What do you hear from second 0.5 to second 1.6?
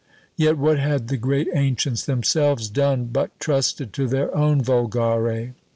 what had the great